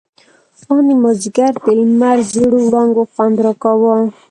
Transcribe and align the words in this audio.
ان 0.71 0.83
د 0.87 0.89
مازديګر 1.03 1.53
د 1.65 1.67
لمر 1.79 2.17
زېړو 2.31 2.57
وړانګو 2.65 3.03
خوند 3.11 3.35
راکاوه. 3.45 3.95